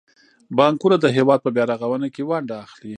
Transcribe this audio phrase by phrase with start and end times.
[0.57, 2.89] بانکونه د هیواد په بیارغونه کې ونډه اخلي.